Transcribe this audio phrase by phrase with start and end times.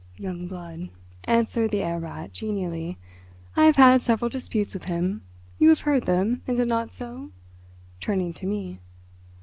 [0.17, 0.89] "Young blood,"
[1.25, 2.97] answered the Herr Rat genially.
[3.55, 7.29] "I have had several disputes with him—you have heard them—is it not so?"
[7.99, 8.79] turning to me.